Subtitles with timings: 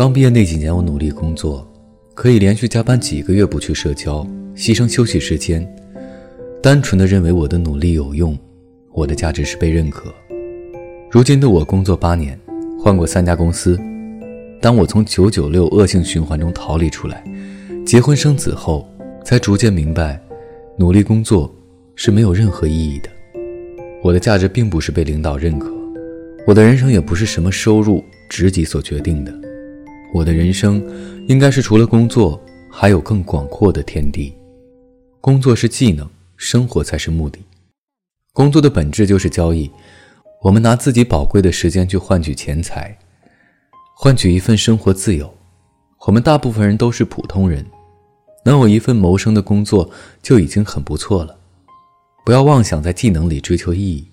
[0.00, 1.70] 刚毕业那几年，我努力工作，
[2.14, 4.26] 可以连续加班几个月不去社交，
[4.56, 5.70] 牺牲休息时间，
[6.62, 8.34] 单纯的认为我的努力有用，
[8.92, 10.10] 我的价值是被认可。
[11.10, 12.40] 如今的我工作八年，
[12.82, 13.78] 换过三家公司，
[14.58, 17.22] 当我从九九六恶性循环中逃离出来，
[17.84, 18.88] 结婚生子后，
[19.22, 20.18] 才逐渐明白，
[20.78, 21.54] 努力工作
[21.94, 23.10] 是没有任何意义的。
[24.02, 25.70] 我的价值并不是被领导认可，
[26.46, 29.49] 我的人生也不是什么收入、职级所决定的。
[30.12, 30.82] 我的人生，
[31.28, 34.34] 应该是除了工作，还有更广阔的天地。
[35.20, 37.38] 工作是技能，生活才是目的。
[38.32, 39.70] 工作的本质就是交易，
[40.42, 42.96] 我们拿自己宝贵的时间去换取钱财，
[43.94, 45.32] 换取一份生活自由。
[46.06, 47.64] 我们大部分人都是普通人，
[48.44, 49.90] 能有一份谋生的工作
[50.22, 51.36] 就已经很不错了。
[52.24, 54.08] 不要妄想在技能里追求意义，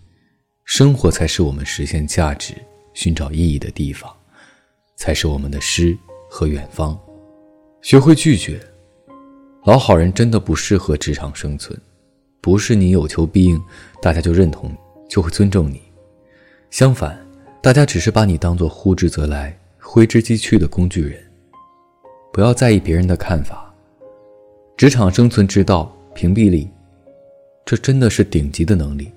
[0.65, 2.53] 生活才是我们实现价值、
[2.93, 4.16] 寻找意义的地方。
[4.97, 5.97] 才是我们的诗
[6.29, 6.99] 和远方。
[7.81, 8.59] 学会拒绝，
[9.63, 11.79] 老好人真的不适合职场生存。
[12.41, 13.61] 不是你有求必应，
[14.01, 14.75] 大家就认同你，
[15.07, 15.81] 就会尊重你。
[16.69, 17.17] 相反，
[17.61, 21.17] 大家只是把你当做呼之则来、挥之即去的工具人。
[22.33, 23.73] 不要在意别人的看法。
[24.75, 26.69] 职场生存之道，屏蔽力，
[27.65, 29.11] 这真的是顶级的能力。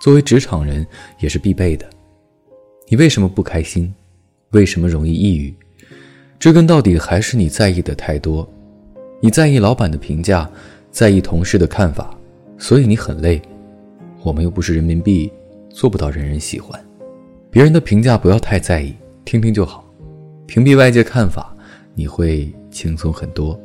[0.00, 0.86] 作为职场人，
[1.18, 1.88] 也是必备的。
[2.88, 3.94] 你为什么不开心？
[4.54, 5.52] 为什么容易抑郁？
[6.38, 8.48] 追根到底还是你在意的太多。
[9.20, 10.48] 你在意老板的评价，
[10.92, 12.16] 在意同事的看法，
[12.56, 13.42] 所以你很累。
[14.22, 15.30] 我们又不是人民币，
[15.70, 16.80] 做不到人人喜欢。
[17.50, 18.94] 别人的评价不要太在意，
[19.24, 19.84] 听听就好。
[20.46, 21.52] 屏蔽外界看法，
[21.94, 23.58] 你会轻松很多。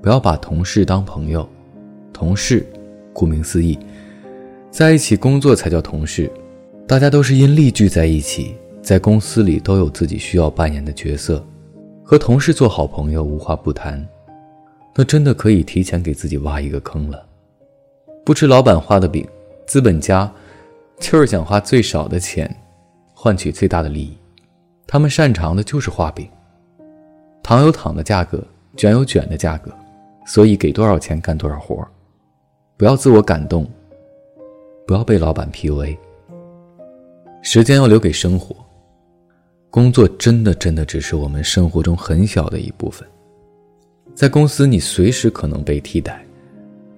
[0.00, 1.46] 不要把同事当朋友。
[2.14, 2.64] 同事，
[3.12, 3.78] 顾名思义，
[4.70, 6.30] 在一起工作才叫同事。
[6.88, 8.54] 大家都是因利聚在一起。
[8.86, 11.44] 在公司里都有自己需要扮演的角色，
[12.04, 14.00] 和同事做好朋友无话不谈，
[14.94, 17.26] 那真的可以提前给自己挖一个坑了。
[18.24, 19.26] 不吃老板画的饼，
[19.66, 20.32] 资本家
[21.00, 22.48] 就是想花最少的钱，
[23.12, 24.16] 换取最大的利益。
[24.86, 26.28] 他们擅长的就是画饼，
[27.42, 28.40] 糖有糖的价格，
[28.76, 29.72] 卷有卷的价格，
[30.26, 31.84] 所以给多少钱干多少活
[32.76, 33.68] 不要自我感动，
[34.86, 35.98] 不要被老板 PUA。
[37.42, 38.54] 时间要留给生活。
[39.76, 43.06] 工作真的真的只是我们生活中很小的一部分，
[44.14, 46.24] 在公司你随时可能被替代，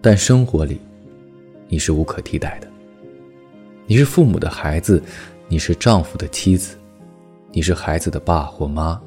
[0.01, 0.81] 但生活里，
[1.67, 2.69] 你是无可替代的。
[3.85, 5.03] 你是父母的孩子，
[5.49, 6.77] 你是丈夫的妻子，
[7.51, 9.03] 你是孩子的爸或妈，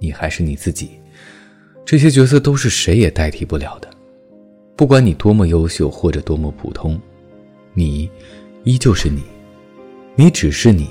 [0.00, 1.00] 你还是你自己，
[1.84, 3.88] 这些角色都是谁也代替不了的。
[4.74, 7.00] 不管你多么优秀或者多么普通，
[7.72, 8.10] 你
[8.64, 9.22] 依旧是你，
[10.16, 10.90] 你只是你。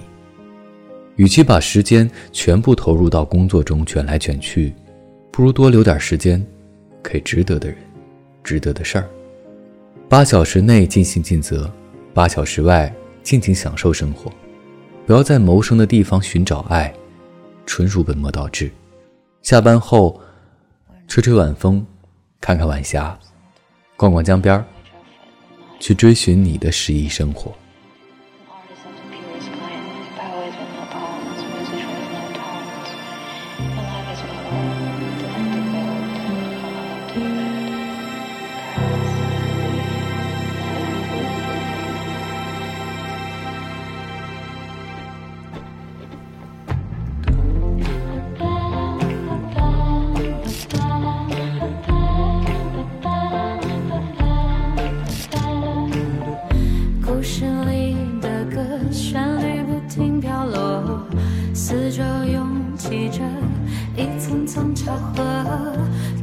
[1.18, 4.74] 与其把时间全部投入到工作中卷来卷去，
[5.32, 6.44] 不如多留点时间
[7.04, 7.78] 给值得的人、
[8.44, 9.10] 值得的事儿。
[10.08, 11.72] 八小时内尽心尽责，
[12.14, 14.32] 八小时外尽情享受生活。
[15.06, 16.94] 不要在谋生的地方寻找爱，
[17.66, 18.72] 纯属本末倒置。
[19.42, 20.22] 下班后，
[21.08, 21.86] 吹吹晚风，
[22.40, 23.18] 看看晚霞，
[23.96, 24.66] 逛逛江边儿，
[25.80, 27.52] 去追寻你的诗意生活。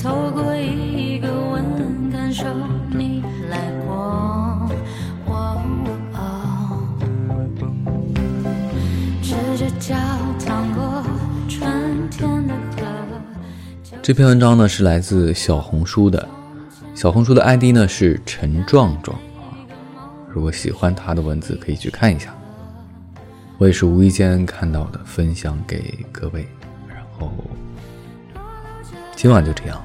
[0.02, 2.44] 透过一个吻感受
[2.90, 4.70] 你来过。
[14.02, 16.28] 这篇文章呢是来自小红书的，
[16.94, 19.18] 小红书的 ID 呢是陈壮壮。
[20.28, 22.34] 如果喜欢他的文字，可以去看一下。
[23.56, 26.46] 我也是无意间看到的，分享给各位，
[26.86, 27.32] 然后。
[29.16, 29.82] 今晚就这样，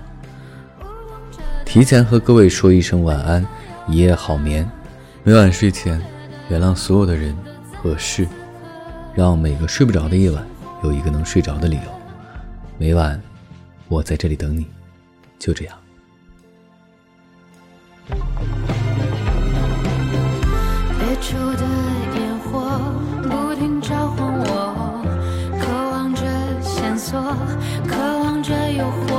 [1.65, 3.45] 提前和各位说一声晚安，
[3.87, 4.69] 一夜好眠，
[5.23, 6.01] 每晚睡前，
[6.49, 7.33] 原谅所有的人
[7.81, 8.27] 和事，
[9.13, 10.45] 让每个睡不着的夜晚
[10.83, 11.81] 有一个能睡着的理由。
[12.77, 13.21] 每晚
[13.87, 14.65] 我在这里等你，
[15.37, 15.77] 就这样。
[18.07, 18.17] 别
[21.21, 21.63] 处的
[22.15, 22.79] 烟火
[23.23, 25.01] 不停召唤我，
[25.61, 26.21] 渴望着
[26.61, 27.21] 线索，
[27.87, 29.18] 渴望着诱惑。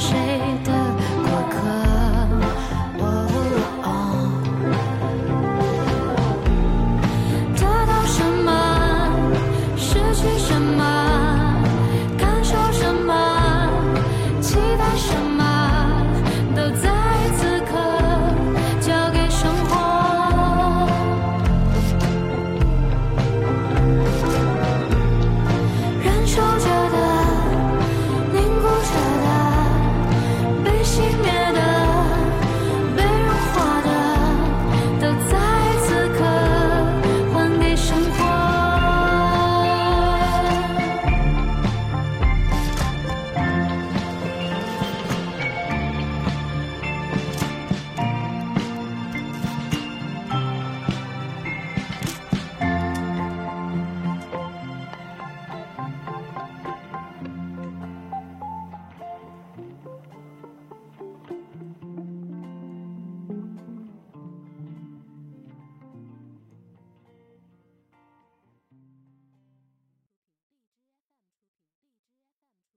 [0.00, 0.29] 谁